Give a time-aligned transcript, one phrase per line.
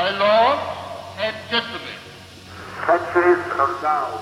[0.00, 0.62] My lords
[1.18, 1.92] and gentlemen.
[2.86, 4.20] Centuries of Sound.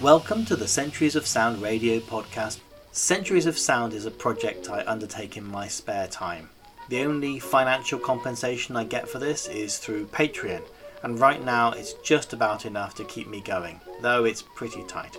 [0.00, 2.60] Welcome to the Centuries of Sound radio podcast.
[2.92, 6.48] Centuries of Sound is a project I undertake in my spare time.
[6.88, 10.62] The only financial compensation I get for this is through Patreon,
[11.02, 15.18] and right now it's just about enough to keep me going, though it's pretty tight.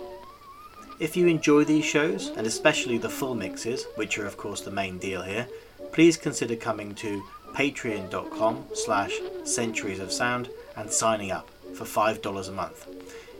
[0.98, 4.72] If you enjoy these shows, and especially the full mixes, which are of course the
[4.72, 5.46] main deal here,
[5.92, 7.22] please consider coming to
[7.58, 12.86] patreon.com slash centuries of sound and signing up for $5 a month.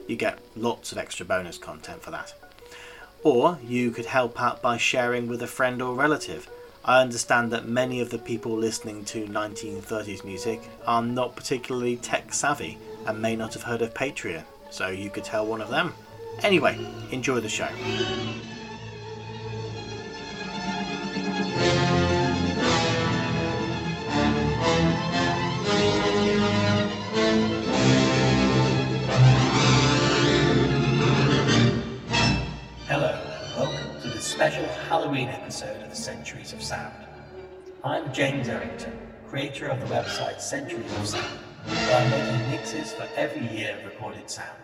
[0.09, 2.33] You get lots of extra bonus content for that.
[3.23, 6.49] Or you could help out by sharing with a friend or relative.
[6.83, 12.33] I understand that many of the people listening to 1930s music are not particularly tech
[12.33, 15.93] savvy and may not have heard of Patreon, so you could tell one of them.
[16.43, 16.77] Anyway,
[17.11, 17.69] enjoy the show.
[35.09, 36.93] Halloween episode of the Centuries of Sound.
[37.83, 38.93] I'm James Errington,
[39.27, 43.85] creator of the website Centuries of Sound, where I'm making mixes for every year of
[43.85, 44.61] recorded sound.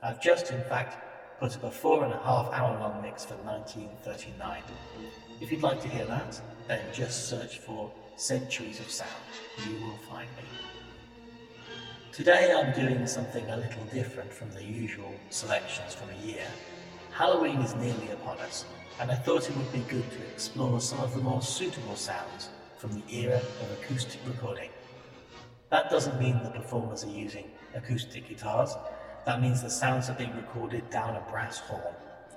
[0.00, 3.34] I've just, in fact, put up a four and a half hour long mix for
[3.38, 4.62] 1939.
[5.40, 9.10] If you'd like to hear that, then just search for Centuries of Sound.
[9.66, 10.44] You will find me.
[12.12, 16.46] Today I'm doing something a little different from the usual selections from a year.
[17.10, 18.64] Halloween is nearly upon us,
[19.00, 22.50] and I thought it would be good to explore some of the more suitable sounds
[22.76, 24.70] from the era of acoustic recording.
[25.70, 28.74] That doesn't mean the performers are using acoustic guitars,
[29.24, 31.94] that means the sounds are being recorded down a brass horn,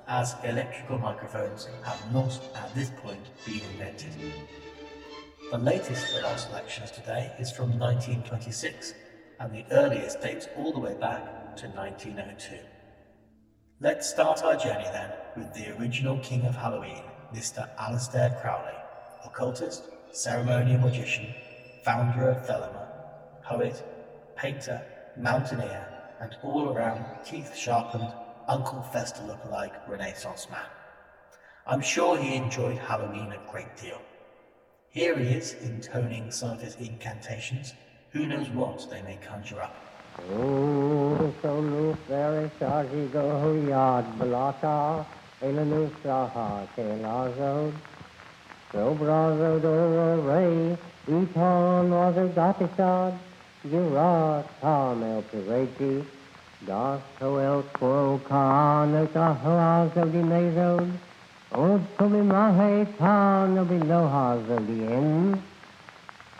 [0.08, 4.12] as electrical microphones have not at this point been invented.
[5.52, 8.94] The latest of our selections today is from 1926,
[9.40, 12.75] and the earliest dates all the way back to 1902.
[13.82, 17.04] Let's start our journey then with the original king of Halloween,
[17.34, 17.70] Mr.
[17.76, 18.72] Aleister Crowley,
[19.26, 21.36] occultist, ceremonial magician,
[21.84, 22.88] founder of Thelema,
[23.44, 23.84] poet,
[24.38, 24.82] painter,
[25.18, 25.86] mountaineer,
[26.22, 28.08] and all around teeth sharpened
[28.48, 30.70] Uncle Fester look-alike Renaissance man.
[31.68, 34.02] I'm sure he enjoyed Halloween a great deal.
[34.90, 37.74] Here he is intoning some of his incantations.
[38.12, 39.76] Who knows what they may conjure up.
[40.18, 45.06] Oh, so loose very sargi go yard balata
[45.42, 47.74] elanu saha ke lazod
[48.72, 49.74] so brazo do
[50.28, 50.78] re
[51.08, 53.14] iton was a gatisad
[53.70, 56.06] girat tam el pireti
[56.66, 60.92] das to el quo kan el tahaz of the nazod
[61.52, 65.42] od to me mahe tan of the lohaz of the end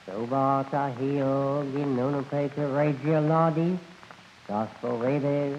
[0.06, 3.78] Sobata hio ginona peter regia ladi,
[4.48, 5.58] gospel rede,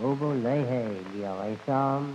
[0.00, 2.14] obo lehe dialesam.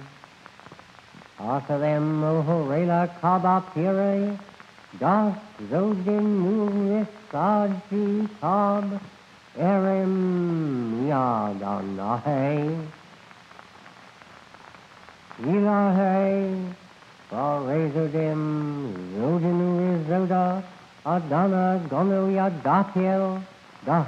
[1.39, 4.39] Arthalem oho rela kaba pire,
[4.97, 5.35] das
[5.69, 9.00] zodin nuris saji tab,
[9.59, 12.79] erem yadanahe.
[15.41, 16.73] Ilahe,
[17.29, 20.63] Farezodim, Zodinu Zoda,
[21.06, 23.41] Adana Gonoya Datil,
[23.86, 24.08] Das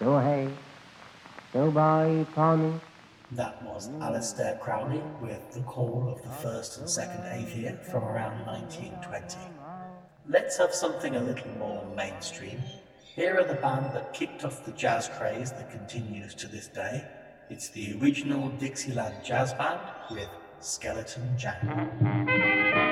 [0.00, 0.50] Dohe,
[1.52, 2.80] Sobai Panu.
[3.30, 8.44] That was Aleister Crowley with The Call of the First and Second Aethyr from around
[8.44, 9.38] 1920.
[10.28, 12.60] Let's have something a little more mainstream.
[13.14, 17.04] Here are the band that kicked off the jazz craze that continues to this day.
[17.50, 20.28] It's the original Dixieland Jazz Band with
[20.58, 22.85] Skeleton Jangle.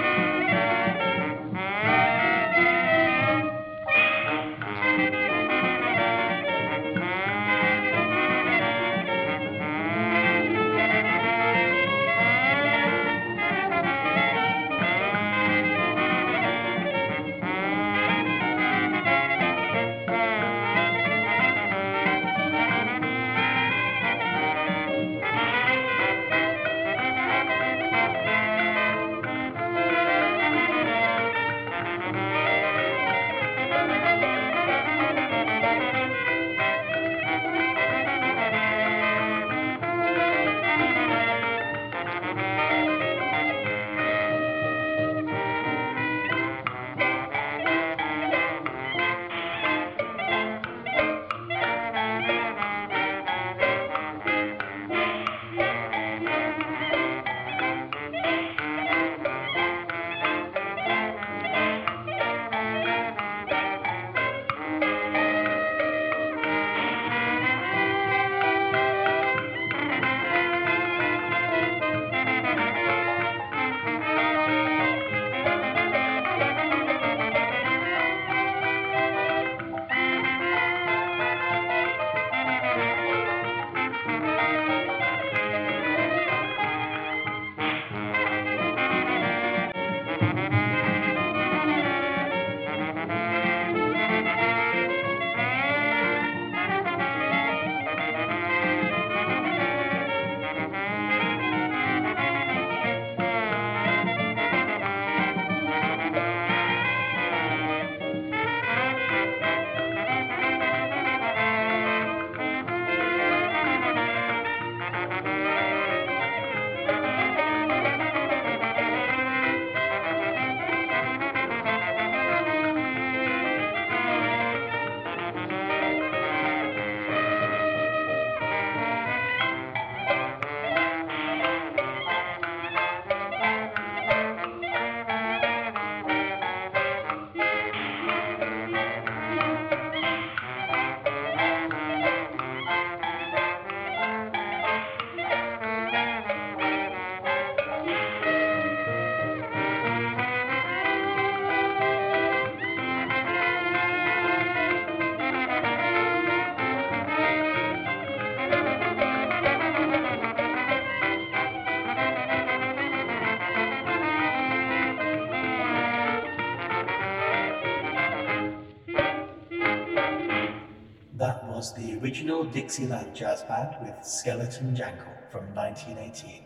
[172.14, 176.44] Original Dixieland Jazz Band with Skeleton Jangle from 1918.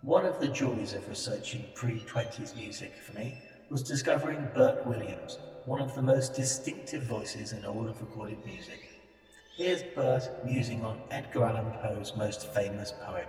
[0.00, 3.40] One of the joys of researching pre 20s music for me
[3.70, 8.80] was discovering Bert Williams, one of the most distinctive voices in all of recorded music.
[9.56, 13.26] Here's Bert musing on Edgar Allan Poe's most famous poem.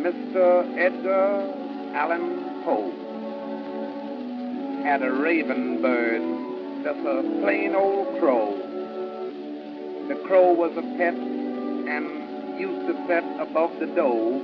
[0.00, 0.78] Mr.
[0.78, 3.07] Edgar Allan Poe
[4.88, 6.22] had a raven bird,
[6.82, 8.56] just a plain old crow.
[10.08, 14.40] The crow was a pet and used to set above the door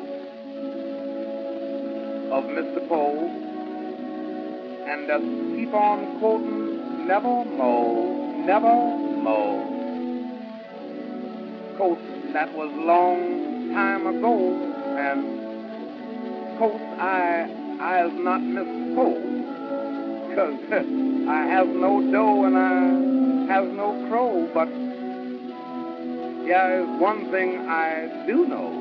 [2.30, 2.86] of Mr.
[2.86, 3.24] Poe
[4.86, 5.24] and just
[5.56, 9.64] keep on quoting nevermore, nevermore.
[11.78, 12.02] Course
[12.34, 14.52] that was long time ago,
[14.98, 17.48] and course I
[17.80, 18.94] I is not Mr.
[18.94, 19.43] Poe,
[20.34, 24.68] cause I have no dough and I have no crow, but
[26.46, 28.80] yeah, one thing I do know.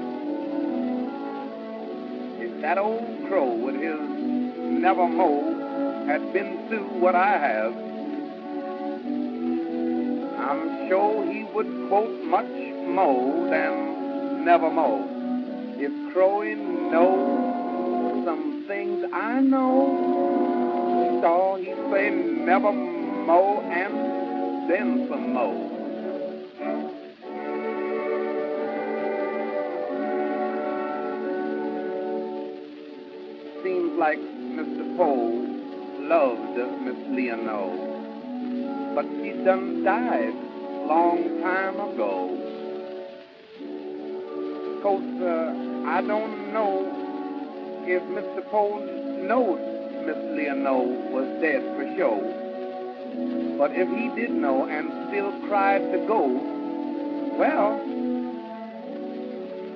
[2.40, 4.00] If that old crow with his
[4.84, 7.74] never nevermore had been through what I have,
[10.40, 12.52] I'm sure he would quote much
[12.88, 15.08] more than never nevermore.
[15.78, 20.23] If crowing knows some things I know,
[21.24, 25.70] so he say never more and then some more.
[33.64, 34.98] Seems like Mr.
[34.98, 35.48] Poe
[36.02, 40.36] loved Miss Leonore, but she done died
[40.86, 42.40] long time ago.
[44.82, 48.44] Course, uh, I don't know if Mr.
[48.52, 48.80] Poe
[49.26, 53.58] knowed Miss Leonore was dead for sure.
[53.58, 56.28] But if he did know and still cried to go,
[57.38, 57.94] well,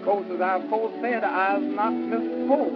[0.07, 0.69] course, as I've
[1.01, 2.73] said, I's not Miss Poe.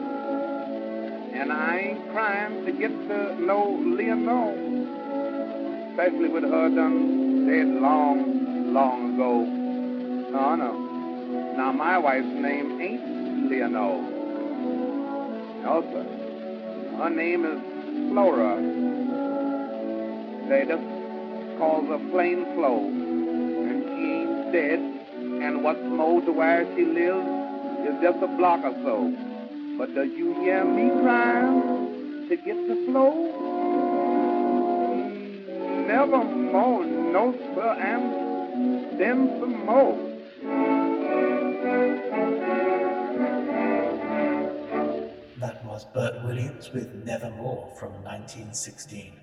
[1.34, 4.52] And I ain't crying to get to know Leonore,
[5.92, 9.46] especially with her done dead long, long ago.
[10.30, 11.56] No, no.
[11.56, 14.04] Now, my wife's name ain't Leonore.
[15.64, 16.21] No, sir.
[17.02, 17.60] Her name is
[18.12, 18.62] Flora.
[20.48, 20.84] They just
[21.58, 22.78] call her plain Flo.
[22.78, 24.80] And she ain't dead.
[25.42, 27.26] And what's more to where she lives
[27.90, 29.12] is just a block or so.
[29.80, 33.10] But does you hear me crying to get to Flo?
[35.88, 40.81] Never more, no, sir, and then some more.
[45.82, 49.14] Was Bert Williams with Nevermore from 1916.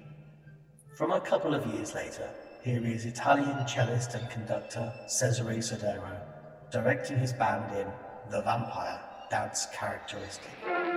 [0.96, 2.28] From a couple of years later,
[2.62, 6.20] here is Italian cellist and conductor Cesare Sodero
[6.70, 7.86] directing his band in
[8.30, 9.00] The Vampire
[9.30, 10.87] Dance Characteristic.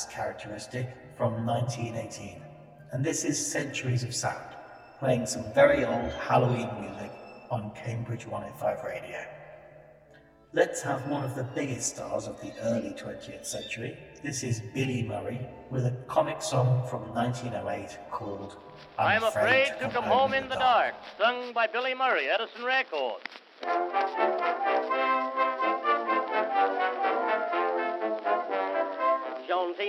[0.00, 2.42] Dance characteristic from 1918.
[2.92, 4.56] And this is Centuries of Sound,
[4.98, 7.12] playing some very old Halloween music
[7.50, 9.18] on Cambridge 105 radio.
[10.52, 13.96] Let's have one of the biggest stars of the early 20th century.
[14.22, 18.56] This is Billy Murray with a comic song from 1908 called
[18.98, 23.24] I'm afraid to come home in the dark, sung by Billy Murray, Edison Records.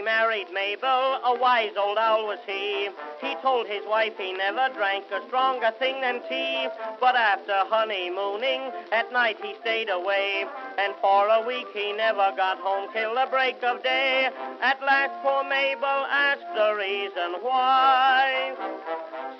[0.02, 2.90] Jonesy married Mabel, a wise old owl was he.
[3.22, 6.68] He told his wife he never drank a stronger thing than tea.
[7.00, 10.46] But after honeymooning, at night he stayed away.
[10.78, 14.30] And for a week he never got home till the break of day.
[14.62, 18.56] At last poor Mabel asked the reason why.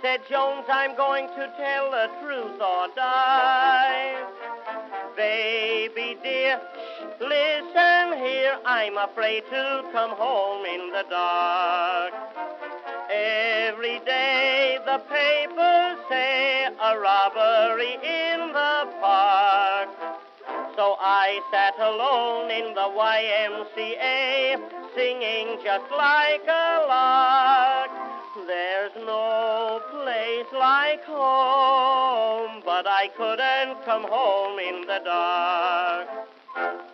[0.02, 4.16] Said Jones, I'm going to tell the truth or die.
[5.16, 6.60] Baby dear,
[7.20, 12.14] listen here, I'm afraid to come home in the dark.
[13.10, 19.90] Every day the papers say a robbery in the park.
[20.76, 24.58] So I sat alone in the YMCA,
[24.96, 27.92] singing just like a lark.
[28.48, 36.91] There's no place like home, but I couldn't come home in the dark.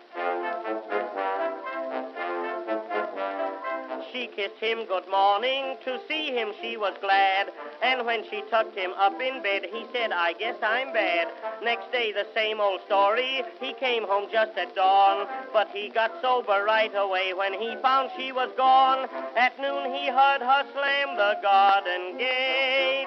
[4.12, 5.76] She kissed him good morning.
[5.84, 7.52] To see him she was glad.
[7.82, 11.28] And when she tucked him up in bed, he said, I guess I'm bad.
[11.62, 13.42] Next day, the same old story.
[13.60, 15.28] He came home just at dawn.
[15.52, 19.08] But he got sober right away when he found she was gone.
[19.36, 23.06] At noon, he heard her slam the garden gate.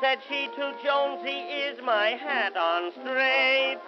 [0.00, 1.38] Said she to Jonesy,
[1.68, 3.78] is my hat on straight?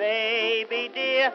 [0.00, 1.30] Baby dear,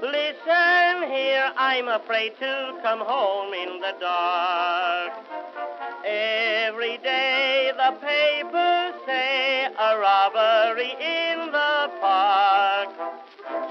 [0.00, 5.12] listen here, I'm afraid to come home in the dark.
[6.02, 12.88] Every day the papers say a robbery in the park.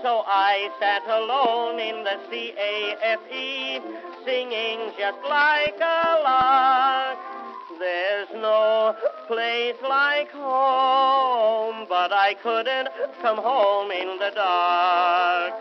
[0.03, 3.81] So I sat alone in the CAFE,
[4.25, 7.44] singing just like a lark.
[7.79, 8.95] There's no
[9.27, 12.87] place like home, but I couldn't
[13.21, 15.53] come home in the dark.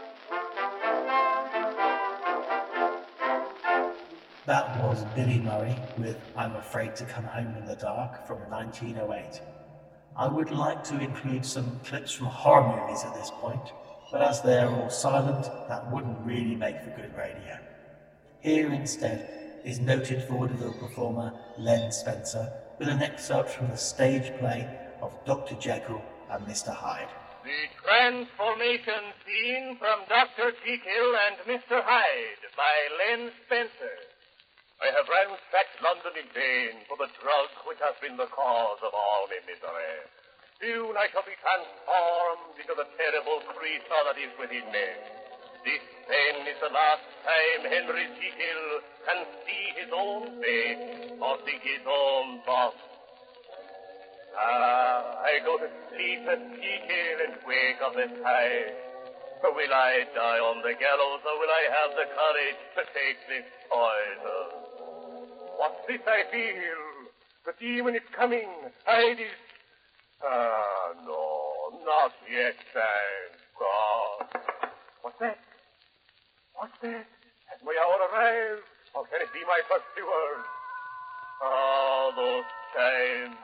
[4.46, 9.40] That was Billy Murray with I'm Afraid to Come Home in the Dark from 1908.
[10.16, 13.72] I would like to include some clips from horror movies at this point,
[14.12, 17.58] but as they're all silent, that wouldn't really make for good radio.
[18.40, 24.68] Here instead is noted vaudeville performer Len Spencer with an excerpt from the stage play
[25.00, 25.54] of Dr.
[25.56, 26.68] Jekyll and Mr.
[26.68, 27.08] Hyde.
[27.44, 30.52] The transformation scene from Dr.
[30.64, 31.80] Jekyll and Mr.
[31.80, 33.96] Hyde by Len Spencer.
[34.84, 38.92] I have ransacked London in vain for the drug which has been the cause of
[38.92, 39.96] all my misery.
[40.60, 44.88] Soon I shall be transformed into the terrible creature that is within me.
[45.64, 48.64] This then is the last time Henry Jekyll
[49.08, 52.76] can see his own face or think his own thoughts.
[54.36, 58.76] Ah, I go to sleep as Jekyll and wake up as Hyde.
[59.44, 63.48] Will I die on the gallows or will I have the courage to take this
[63.72, 64.48] poison?
[65.56, 66.84] What's this I feel?
[67.46, 68.48] The demon is coming.
[68.84, 69.36] Hyde is.
[70.24, 74.42] Ah, no, not yet, thank God.
[75.02, 75.38] What's that?
[76.54, 77.06] What's that?
[77.50, 78.62] Has my hour arrived?
[78.94, 80.46] Or can it be my pursuers?
[81.42, 82.46] Ah, those
[82.78, 83.36] times.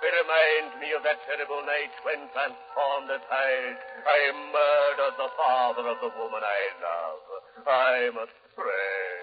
[0.00, 4.20] They remind me of that terrible night when, transformed as Hyde, I
[4.52, 7.24] murdered the father of the woman I love.
[7.64, 9.16] I must pray,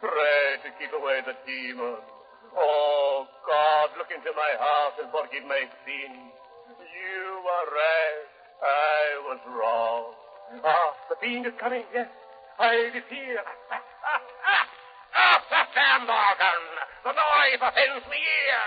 [0.00, 2.04] pray to keep away the demon.
[2.52, 6.12] Oh, God, look into my heart and forgive my sin.
[6.68, 8.24] You were right.
[8.60, 10.04] I was wrong.
[10.64, 12.08] Ah, the fiend is coming, yes.
[12.60, 13.40] Hyde is here.
[15.16, 15.40] Ah,
[15.72, 16.62] Sam Morgan!
[17.08, 18.60] The noise offends me ear!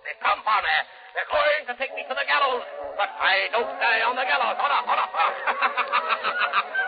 [0.00, 0.76] they come for me.
[1.12, 2.64] They're going to take me to the gallows.
[2.96, 4.56] But I don't die on the gallows.
[4.56, 5.12] Hold up, hold up.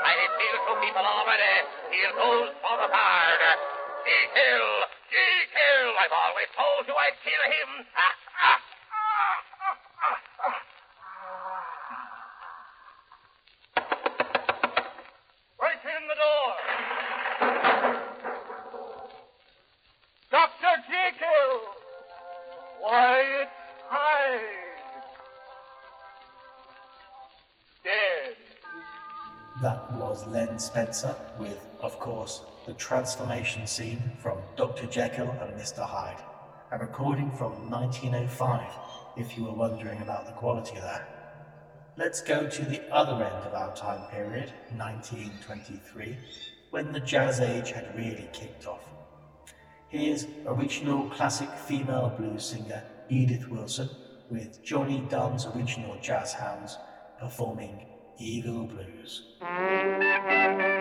[0.08, 1.54] I feel two people already.
[1.92, 3.40] Here goes for the bard.
[4.08, 4.88] Jekyll!
[5.12, 5.92] Jekyll!
[6.00, 7.84] I've always told you I'd kill him.
[30.62, 34.86] Spencer with, of course, the transformation scene from Dr.
[34.86, 35.84] Jekyll and Mr.
[35.84, 36.22] Hyde,
[36.70, 38.62] a recording from 1905,
[39.16, 41.06] if you were wondering about the quality there.
[41.96, 46.16] Let's go to the other end of our time period, 1923,
[46.70, 48.88] when the jazz age had really kicked off.
[49.88, 53.90] Here's original classic female blues singer Edith Wilson
[54.30, 56.78] with Johnny Dunn's original jazz hounds
[57.18, 57.84] performing
[58.18, 59.31] Evil Blues.
[59.54, 60.71] Thank you.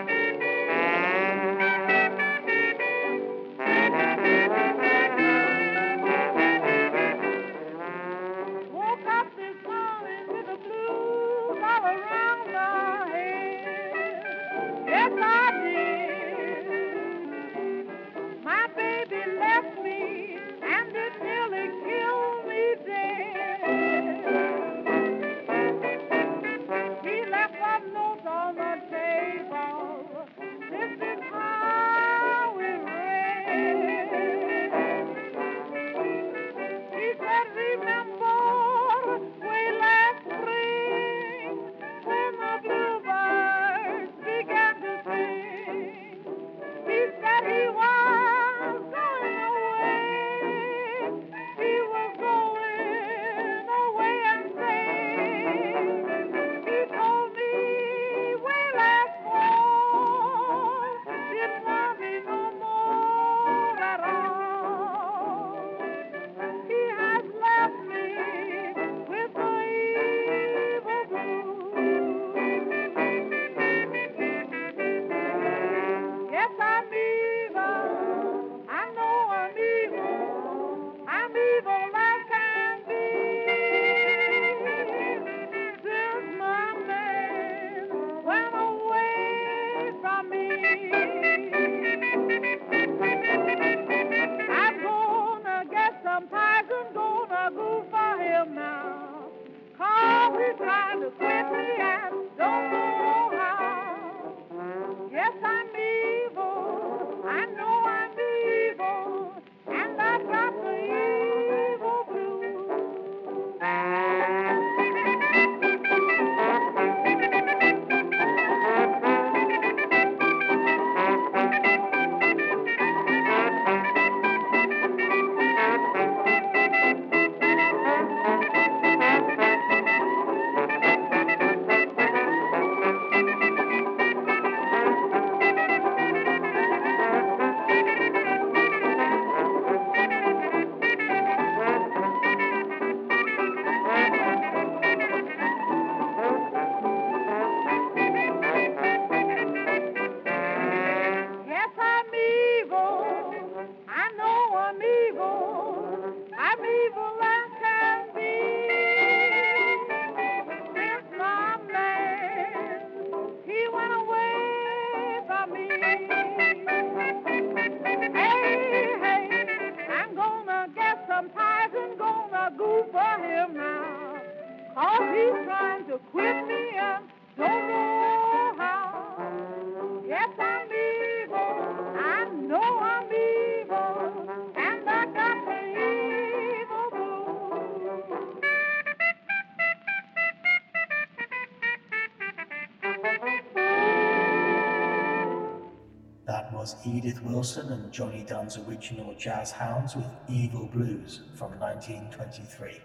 [197.02, 202.80] Edith Wilson and Johnny Dunn's original Jazz Hounds with Evil Blues from 1923.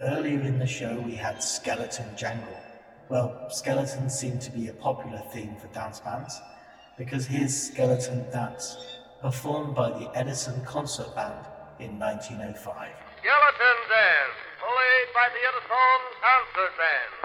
[0.00, 2.60] Earlier in the show, we had Skeleton Jangle.
[3.08, 6.40] Well, skeletons seem to be a popular theme for dance bands
[6.96, 8.76] because here's Skeleton Dance,
[9.22, 11.46] performed by the Edison Concert Band
[11.78, 12.58] in 1905.
[12.58, 15.70] Skeleton Dance, played by the Edison
[16.18, 17.17] Concert Band.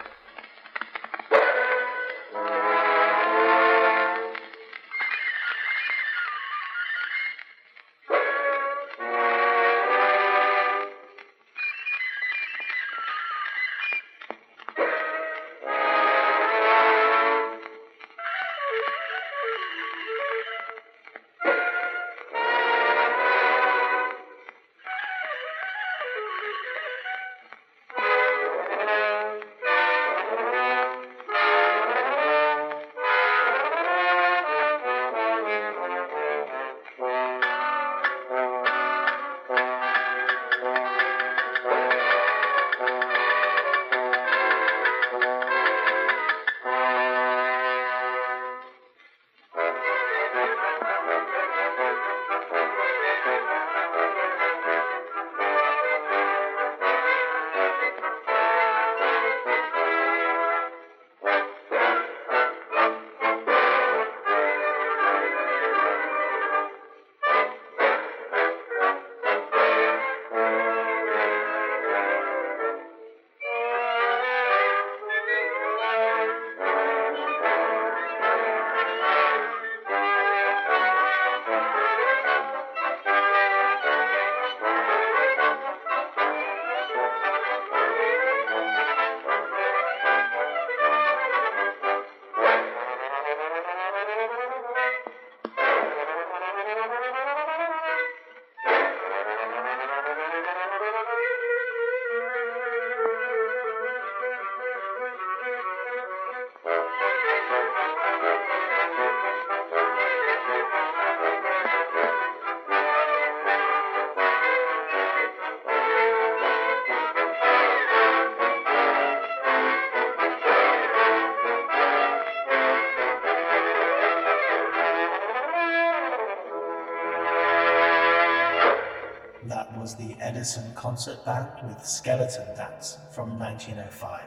[130.84, 134.20] Concert band with Skeleton Dance from 1905.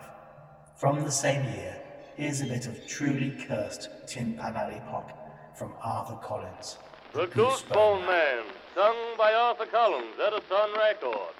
[0.74, 1.76] From the same year,
[2.16, 6.78] here's a bit of truly cursed Tin Pan Alley pop from Arthur Collins.
[7.12, 11.36] The Goosebone Man, sung by Arthur Collins, Edison Records.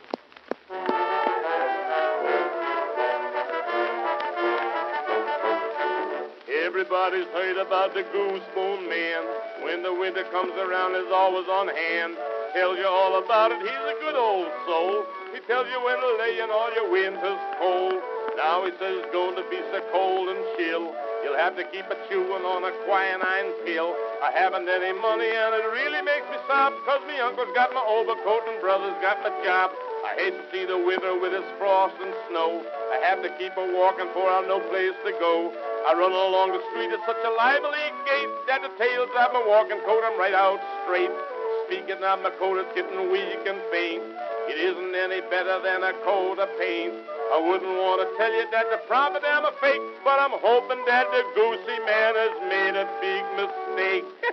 [6.63, 9.25] Everybody's heard about the Goosebone Man.
[9.65, 12.19] When the winter comes around, he's always on hand.
[12.57, 13.61] Tells you all about it.
[13.61, 15.05] He's a good old soul.
[15.37, 18.01] He tells you when to lay in all your winters cold.
[18.33, 20.89] Now he says it's going to be so cold and chill.
[21.21, 23.93] You'll have to keep a chewing on a quinine pill.
[24.25, 27.85] I haven't any money and it really makes me sob because me uncle's got my
[27.85, 29.77] overcoat and brother's got my job.
[30.09, 32.65] I hate to see the winter with its frost and snow.
[32.65, 35.53] I have to keep a walking for I've no place to go.
[35.85, 39.45] I run along the street at such a lively gait that the tails of my
[39.45, 40.57] walking coat I'm right out
[40.89, 41.36] straight.
[41.67, 43.99] Speaking of my coat, it's getting weak and faint.
[44.47, 46.95] It isn't any better than a coat of paint.
[47.35, 50.79] I wouldn't want to tell you that the prophet am a fake, but I'm hoping
[50.87, 54.07] that the goosey man has made a big mistake.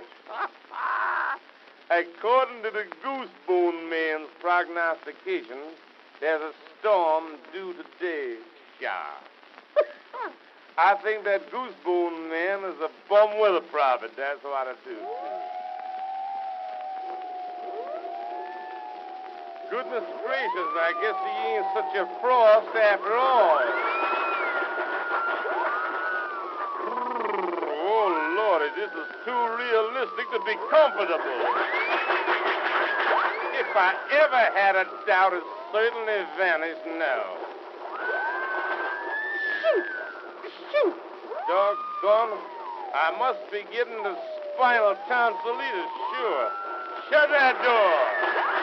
[1.90, 5.58] According to the Goosebone Man's prognostication,
[6.20, 8.36] there's a storm due today.
[8.80, 9.10] Yeah.
[10.78, 14.12] I think that Goosebone Man is a bum weather prophet.
[14.16, 15.63] That's what I do.
[19.70, 23.64] Goodness gracious, I guess he ain't such a frost after all.
[26.84, 31.48] Oh, Lordy, this is too realistic to be comfortable.
[33.56, 37.24] If I ever had a doubt, it's certainly vanished now.
[39.64, 39.86] Shoot!
[40.70, 40.96] Shoot!
[41.48, 42.36] Doggone,
[42.94, 44.14] I must be getting the
[44.52, 46.48] spinal tonsillitis, sure.
[47.10, 48.53] Shut that door!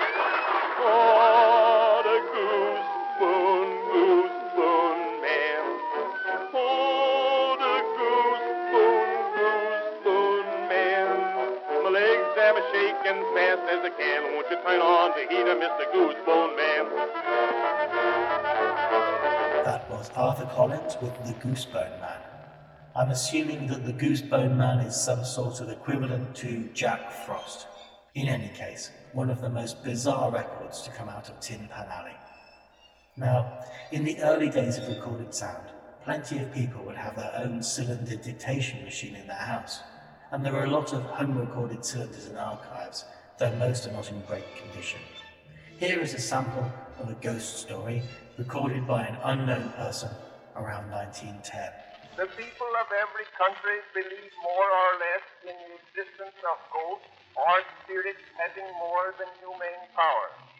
[0.81, 1.91] Man.
[10.69, 11.15] Man.
[11.83, 12.49] My legs a
[13.35, 13.81] fast as.
[14.33, 15.85] Won't you turn on the heater, Mr.
[16.57, 16.85] Man?
[19.65, 22.21] That was Arthur Collins with The Goosebone Man.
[22.95, 27.67] I'm assuming that the Goosebone Man is some sort of equivalent to Jack Frost.
[28.15, 31.87] In any case, one of the most bizarre records to come out of Tin Pan
[31.91, 32.15] Alley.
[33.17, 33.59] Now,
[33.91, 35.67] in the early days of recorded sound,
[36.05, 39.81] plenty of people would have their own cylinder dictation machine in their house,
[40.31, 43.03] and there are a lot of home recorded cylinders in archives,
[43.37, 44.99] though most are not in great condition.
[45.77, 48.01] Here is a sample of a ghost story
[48.37, 50.09] recorded by an unknown person
[50.55, 51.71] around 1910.
[52.15, 57.59] The people of every country believe more or less in the existence of ghosts or
[57.83, 60.50] spirits having more than humane power.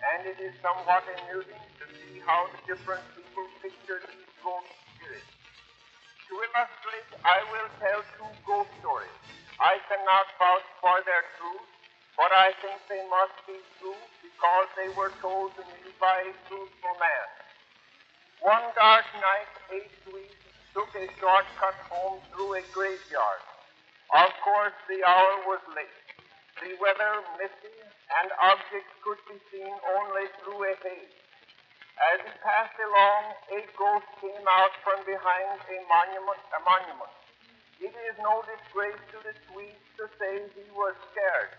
[0.00, 5.28] And it is somewhat amusing to see how the different people picture these ghost spirits.
[6.28, 9.18] To illustrate, I will tell two ghost stories.
[9.60, 11.68] I cannot vouch for their truth,
[12.16, 16.32] but I think they must be true because they were told to me by a
[16.48, 17.28] truthful man.
[18.40, 20.40] One dark night, eight weeks
[20.72, 23.44] took a shortcut home through a graveyard.
[24.16, 26.00] Of course, the hour was late.
[26.56, 27.74] The weather misty,
[28.18, 31.14] and objects could be seen only through a haze.
[32.14, 33.22] As he passed along,
[33.54, 36.40] a ghost came out from behind a monument.
[36.56, 37.12] A monument.
[37.76, 41.52] It is no disgrace to the Swedes to say he was scared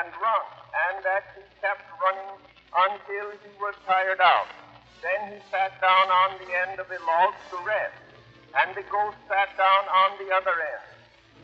[0.00, 0.46] and run,
[0.88, 2.38] and that he kept running
[2.76, 4.48] until he was tired out.
[5.00, 7.96] Then he sat down on the end of a log to rest,
[8.56, 10.84] and the ghost sat down on the other end.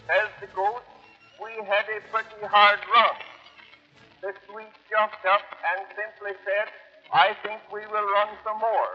[0.09, 0.85] Says the ghost,
[1.41, 3.32] we had a pretty hard run.
[4.23, 6.71] The Swede jumped up and simply said,
[7.11, 8.95] I think we will run some more.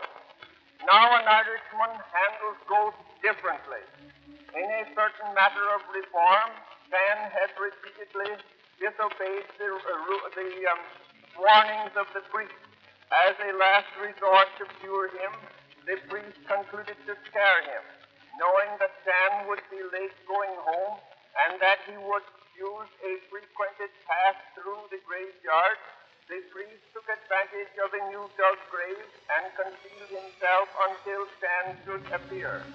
[0.88, 3.84] Now an Irishman handles ghosts differently.
[4.56, 6.48] In a certain matter of reform,
[6.88, 8.40] Stan had repeatedly
[8.80, 10.82] disobeyed the, uh, the um,
[11.36, 12.56] warnings of the priest.
[13.12, 15.36] As a last resort to cure him,
[15.84, 17.84] the priest concluded to scare him,
[18.40, 21.04] knowing that Stan would be late going home
[21.44, 22.24] and that he would
[22.58, 25.78] use a frequented path through the graveyard.
[26.26, 29.06] The priest took advantage of a new dug grave
[29.38, 32.66] and concealed himself until Stan should appear.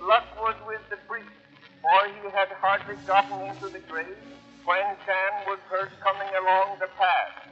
[0.00, 1.36] Luck was with the priest,
[1.84, 4.18] for he had hardly gotten into the grave
[4.64, 7.44] when Stan was heard coming along the path.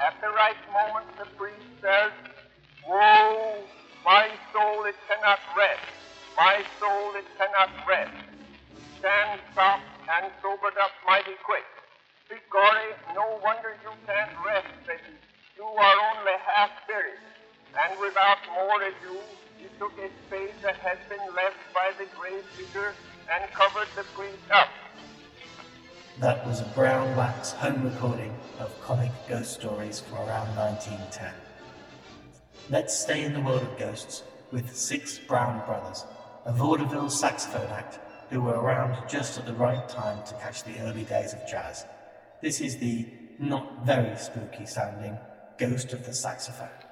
[0.00, 2.12] At the right moment, the priest says,
[2.88, 3.60] Woe,
[4.04, 5.84] my soul, it cannot rest.
[6.36, 8.35] My soul, it cannot rest.
[9.06, 9.86] Stan stopped
[10.18, 11.62] and sobered up mighty quick.
[12.50, 15.12] Gory, no wonder you can't rest, he.
[15.56, 17.22] You are only half buried.
[17.80, 19.20] And without more ado,
[19.58, 22.94] he took a spade that had been left by the grave digger
[23.32, 24.70] and covered the priest up.
[26.18, 31.32] That was a brown wax home recording of comic ghost stories from around 1910.
[32.70, 36.04] Let's stay in the world of ghosts with Six Brown Brothers,
[36.44, 40.78] a vaudeville saxophone act who were around just at the right time to catch the
[40.80, 41.84] early days of jazz.
[42.42, 43.06] This is the
[43.38, 45.18] not very spooky sounding
[45.58, 46.85] Ghost of the Saxophone.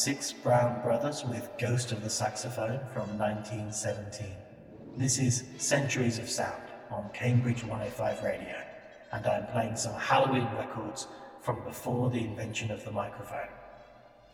[0.00, 4.28] Six Brown Brothers with Ghost of the Saxophone from 1917.
[4.96, 8.56] This is Centuries of Sound on Cambridge 105 Radio,
[9.12, 11.06] and I'm playing some Halloween records
[11.42, 13.50] from before the invention of the microphone.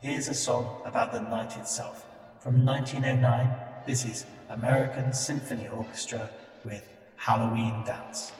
[0.00, 2.06] Here's a song about the night itself.
[2.38, 3.50] From 1909,
[3.88, 6.30] this is American Symphony Orchestra
[6.64, 8.30] with Halloween Dance.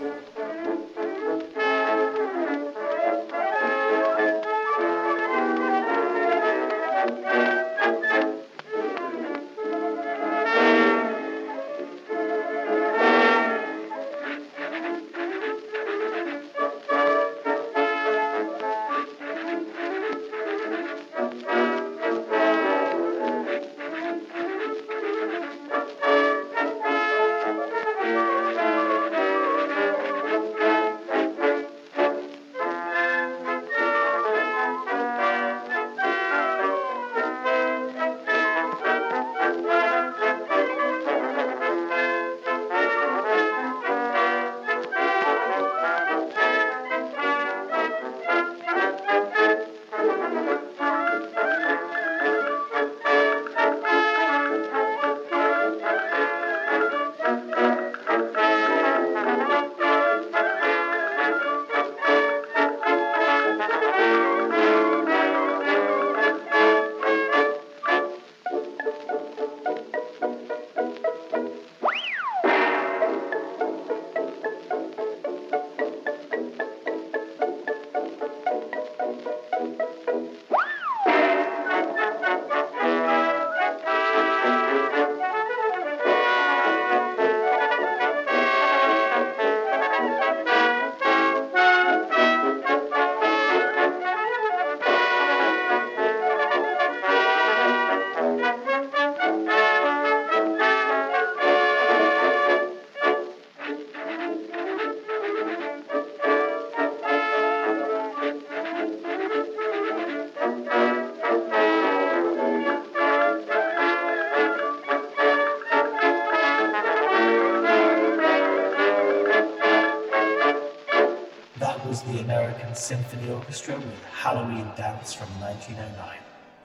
[123.27, 126.19] Symphony Orchestra with Halloween Dance from 1909.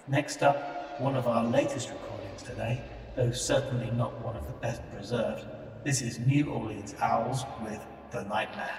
[0.08, 2.80] Next up, one of our latest recordings today,
[3.16, 5.44] though certainly not one of the best preserved.
[5.84, 7.80] This is New Orleans Owls with
[8.12, 8.78] The Nightmare.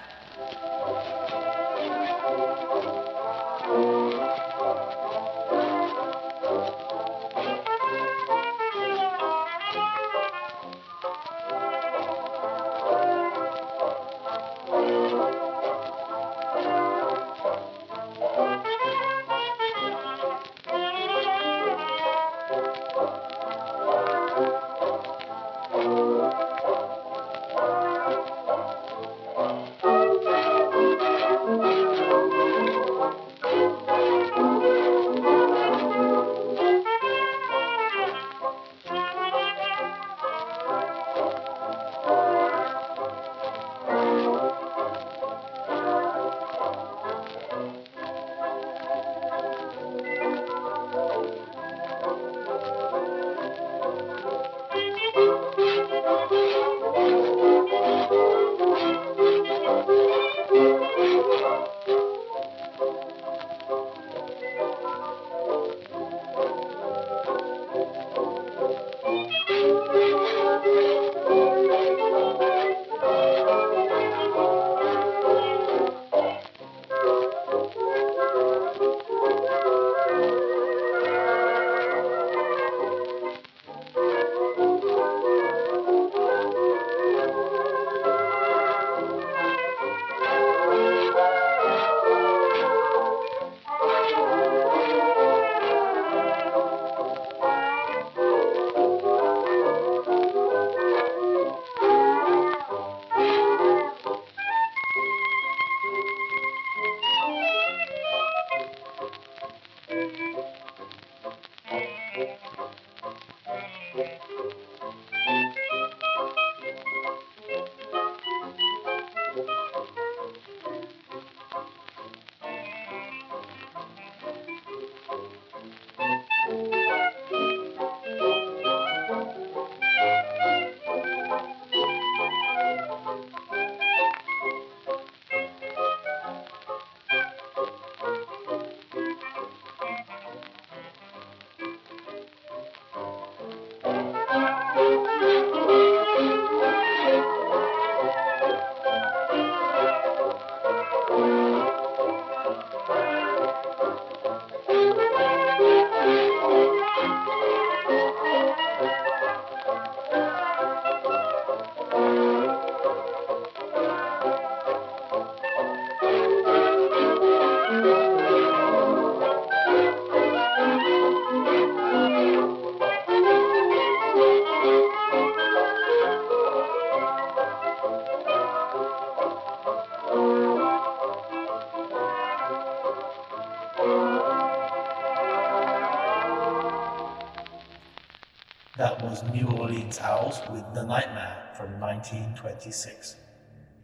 [189.21, 193.17] New Orleans Owls with The Nightmare from 1926.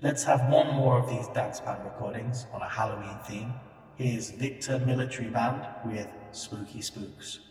[0.01, 3.53] Let's have one more of these dance band recordings on a Halloween theme.
[3.95, 7.41] Here's Victor Military Band with Spooky Spooks.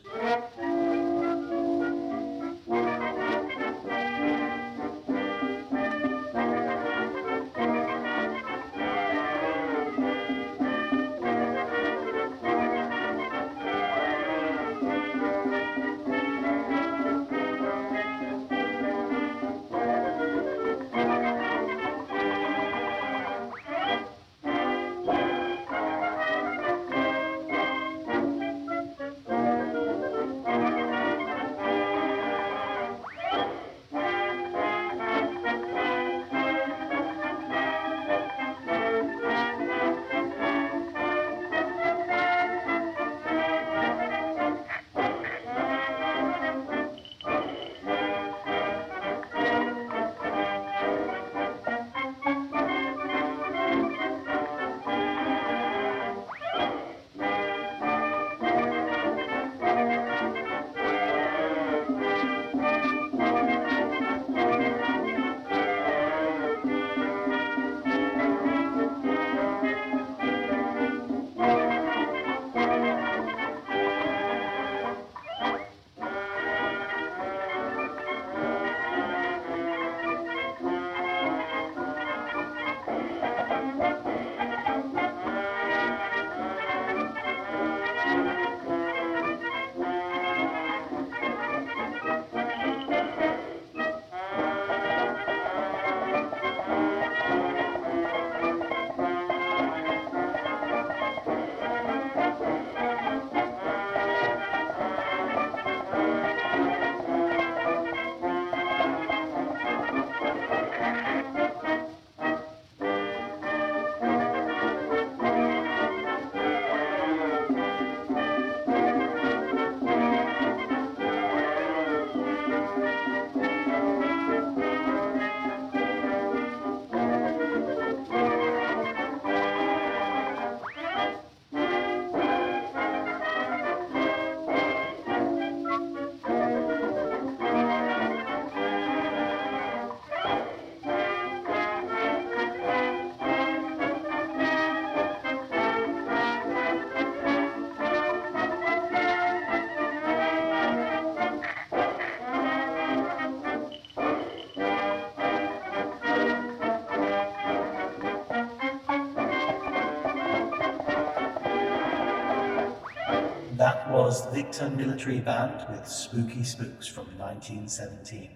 [164.56, 168.30] a military band with spooky spooks from 1917.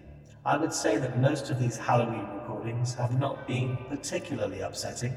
[0.45, 5.13] I would say that most of these Halloween recordings have not been particularly upsetting,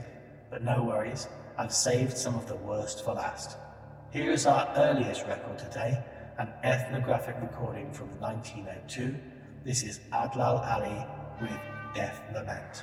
[0.50, 1.28] but no worries,
[1.58, 3.58] I've saved some of the worst for last.
[4.10, 6.02] Here is our earliest record today,
[6.38, 9.14] an ethnographic recording from 1902.
[9.64, 11.06] This is Abdel Ali
[11.42, 11.60] with
[11.94, 12.82] Death Lament.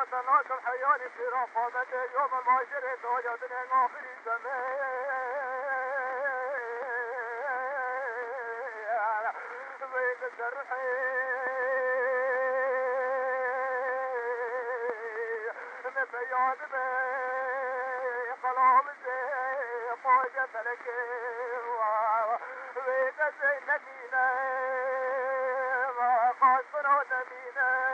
[0.00, 4.80] وسنات الحياة في رقابة يوم المعاشر توجد من آخر الزمان
[9.92, 10.20] بين
[14.20, 15.52] الجرحين
[15.86, 16.56] نبيان
[18.42, 21.00] بقلام زي فوجة فلكي
[22.86, 24.26] بين زي نبينا
[25.98, 27.89] ما قد فرو نبينا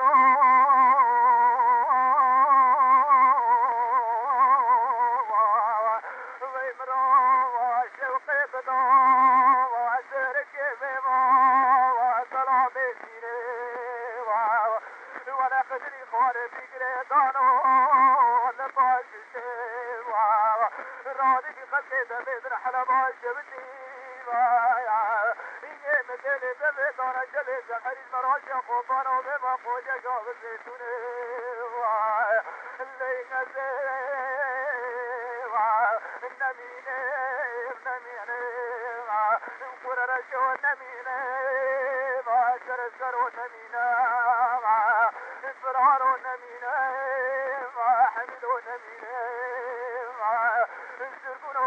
[0.00, 0.37] Oh
[22.08, 23.62] da be da hala ba shabti
[24.26, 24.42] ba
[24.86, 25.00] ya
[25.62, 28.98] ye me de le da be da ra jale da hari mara ja ko ba
[29.06, 30.92] ra be ba ko ja ga be se tu ne
[31.80, 31.94] wa
[32.98, 33.68] le na de
[35.54, 35.66] wa
[36.38, 36.98] na mi ne
[37.84, 38.40] na mi ne
[39.08, 39.20] wa
[39.82, 41.18] ko ra ra jo na mi ne
[42.28, 43.84] wa kar kar o na mi na
[44.64, 44.76] wa
[45.62, 46.76] فرار نمينا
[47.76, 49.18] ما حمل نمينا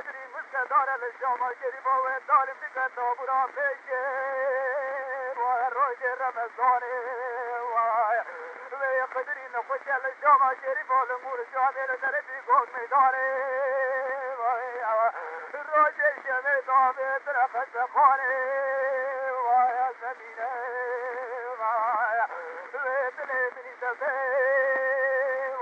[0.00, 4.04] بدونیم که داره لشام گری با و داریم دیگه نابونا پیگه
[5.36, 6.96] و روی رمزانه
[7.72, 8.00] و
[9.14, 13.28] قدری نخوش لشام گری با لمور جامعه رو در بیگون میداره
[14.38, 15.12] و
[15.76, 18.32] روی جمع دامه درخت بخانه
[19.32, 19.48] و
[20.00, 20.50] زمینه
[21.60, 21.62] و
[22.72, 24.16] دل منی دمه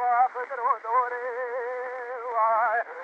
[0.00, 1.28] و خدر و دوره
[2.34, 2.97] و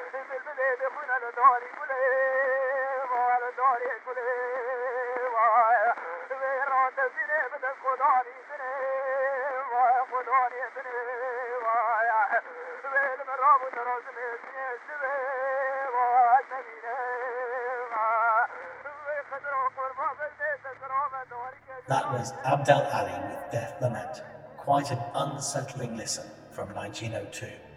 [21.89, 24.23] that was Abdel Ali with Death Lament,
[24.57, 27.74] quite an unsettling listen from 1902.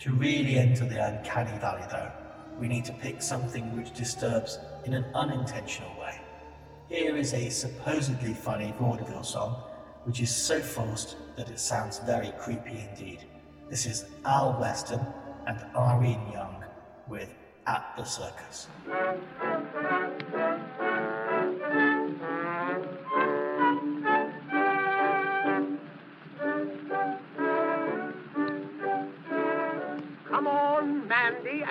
[0.00, 2.12] To really enter the uncanny valley, though,
[2.60, 6.20] we need to pick something which disturbs in an unintentional way.
[6.88, 9.62] Here is a supposedly funny vaudeville song,
[10.04, 13.24] which is so forced that it sounds very creepy indeed.
[13.70, 15.00] This is Al Weston
[15.46, 16.62] and Irene Young
[17.08, 17.34] with
[17.66, 18.68] At the Circus.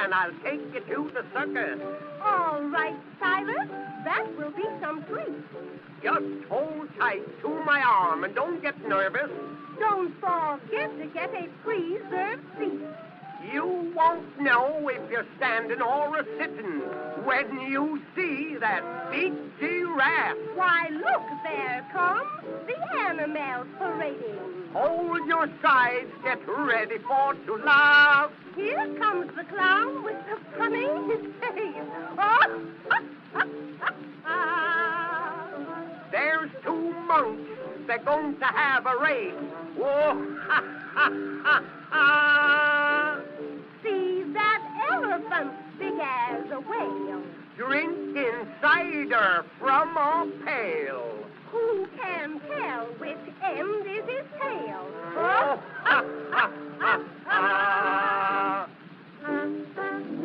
[0.06, 1.82] and I'll take you to the circus.
[2.24, 3.68] All right, Silas.
[4.06, 5.34] That will be some treat.
[6.04, 9.32] Just hold tight to my arm and don't get nervous.
[9.80, 12.86] Don't forget to get a preserved seat.
[13.52, 16.82] You won't know if you're standing or a sitting
[17.26, 20.38] when you see that big giraffe.
[20.54, 24.55] Why, look, there comes the animals parading.
[24.76, 28.30] Hold your sides, get ready for to laugh.
[28.58, 30.86] Here comes the clown with the funny
[31.40, 31.76] face.
[32.20, 32.62] Oh,
[36.12, 37.50] There's two monks.
[37.88, 39.34] They're going to have a race.
[39.80, 40.62] Oh, ha,
[40.94, 41.10] ha,
[41.44, 43.22] ha, ha.
[43.82, 44.62] See that
[44.92, 47.24] elephant, big as a whale.
[47.56, 51.26] Drinking cider from a pail.
[51.56, 54.82] Who can tell which end is his tail?
[55.16, 55.62] Oh,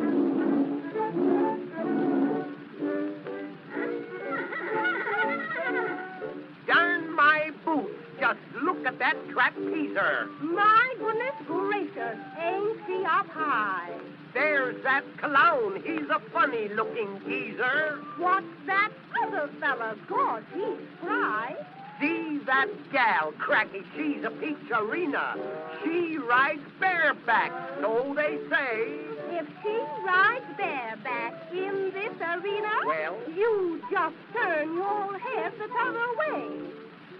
[8.63, 9.97] look at that trapeze.
[10.41, 13.89] My goodness gracious, ain't she up high?
[14.33, 15.81] There's that clown.
[15.83, 17.99] He's a funny looking geezer.
[18.17, 18.91] What's that
[19.25, 19.95] other fella?
[20.07, 21.55] God, he's spry.
[21.99, 23.81] See that gal, Cracky.
[23.95, 25.35] She's a peach arena.
[25.83, 27.51] She rides bareback,
[27.81, 28.97] so they say.
[29.33, 33.17] If she rides bareback in this arena, Well?
[33.35, 36.47] you just turn your head the other way.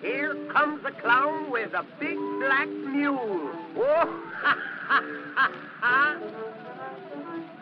[0.02, 3.52] Here comes the clown with a big black mule.
[3.78, 5.04] Oh, ha, ha,
[5.36, 6.20] ha, ha.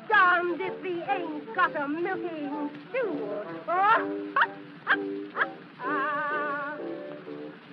[0.07, 3.43] Darned if he ain't got a milking stool.
[3.67, 4.47] Oh, ha,
[4.85, 4.95] ha,
[5.33, 5.47] ha,
[5.79, 6.77] ha.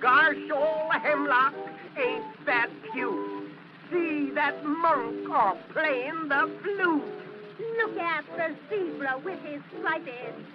[0.01, 1.53] Gosh, old hemlock,
[1.97, 3.51] ain't that cute?
[3.89, 7.26] See that monk off playing the flute.
[7.59, 10.05] Look at the zebra with his striped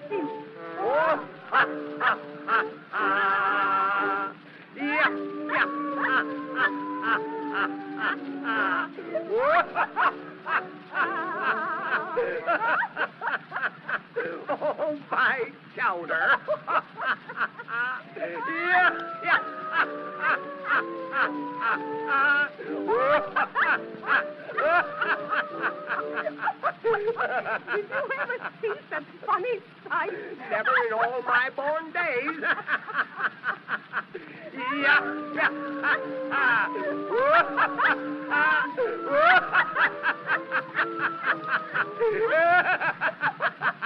[0.08, 0.30] suit.
[0.78, 1.66] Oh, ha,
[1.98, 4.32] ha, ha, ha.
[4.76, 5.66] Yeah, yeah,
[5.98, 6.16] ha,
[6.54, 6.66] ha,
[7.02, 7.16] ha,
[7.50, 7.64] ha,
[7.98, 8.10] ha,
[8.44, 8.90] ha.
[9.30, 10.08] Oh, ha, ha,
[10.44, 10.58] ha,
[10.92, 11.06] ha,
[12.46, 12.72] ha.
[14.14, 16.36] Oh, my chowder.
[18.16, 19.38] yeah.
[27.72, 29.56] Did you ever see such funny
[29.88, 30.12] sight?
[30.50, 32.40] Never in all my born days.
[34.54, 35.00] yeah,
[35.34, 35.50] yeah,
[35.80, 35.96] ha,
[36.30, 36.72] ha.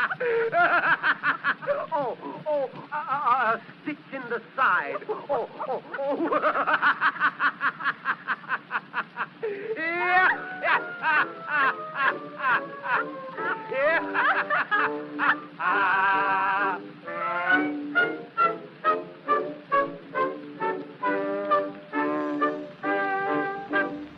[1.99, 5.03] Oh, oh, a, a, a stitch in the side.
[5.09, 6.29] Oh, oh, oh.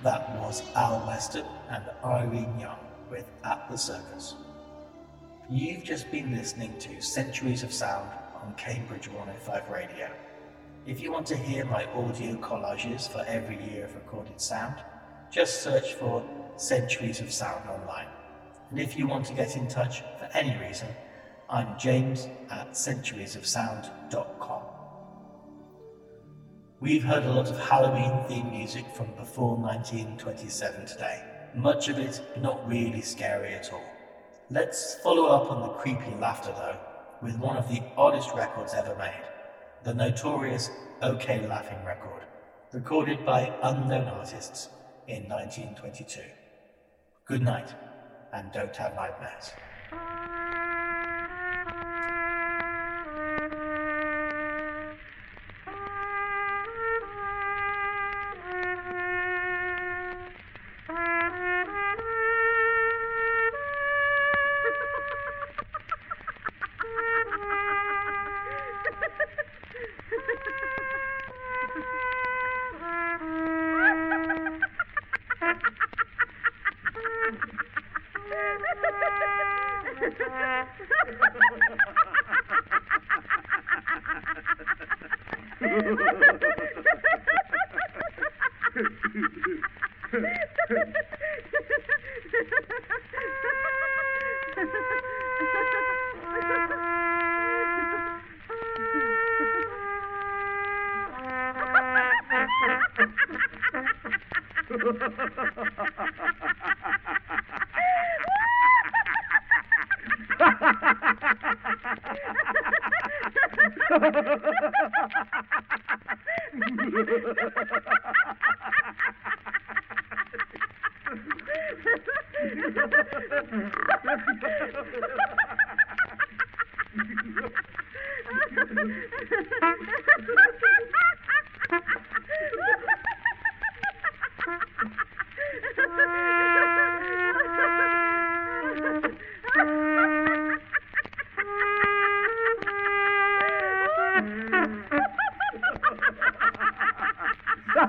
[0.03, 2.79] That was Al Weston and Irene Young
[3.11, 4.35] with At the Circus.
[5.51, 8.11] You've just been listening to Centuries of Sound
[8.43, 10.11] on Cambridge 105 Radio.
[10.87, 14.75] If you want to hear my audio collages for every year of recorded sound,
[15.33, 16.23] just search for
[16.59, 18.09] Centuries of Sound online.
[18.71, 20.89] And if you want to get in touch for any reason,
[21.49, 24.63] I'm James at centuriesofsound.com.
[26.79, 31.25] We've heard a lot of Halloween theme music from before 1927 today.
[31.55, 33.98] Much of it not really scary at all.
[34.51, 36.79] Let's follow up on the creepy laughter though,
[37.21, 39.23] with one of the oddest records ever made,
[39.85, 40.71] the notorious
[41.03, 42.23] OK Laughing record,
[42.73, 44.71] recorded by unknown artists
[45.07, 46.23] in 1922.
[47.27, 47.75] Good night,
[48.33, 49.53] and don't have nightmares.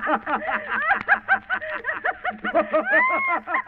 [0.09, 0.23] Thank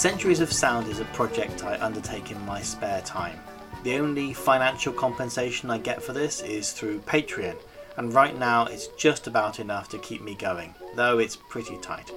[0.00, 3.38] Centuries of Sound is a project I undertake in my spare time.
[3.82, 7.56] The only financial compensation I get for this is through Patreon,
[7.98, 12.10] and right now it's just about enough to keep me going, though it's pretty tight.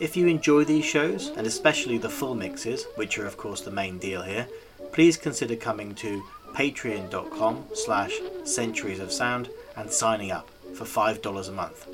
[0.00, 3.70] If you enjoy these shows, and especially the full mixes, which are of course the
[3.70, 4.48] main deal here,
[4.90, 6.22] please consider coming to
[6.54, 8.14] patreon.com slash
[8.44, 11.86] centuries of sound and signing up for $5 a month.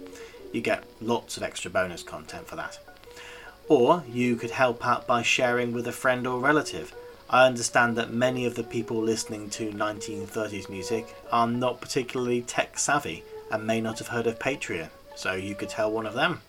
[0.53, 2.79] You get lots of extra bonus content for that.
[3.69, 6.95] Or you could help out by sharing with a friend or relative.
[7.31, 12.79] I understand that many of the people listening to 1930s music are not particularly tech
[12.79, 16.43] savvy and may not have heard of Patreon, so you could tell one of them.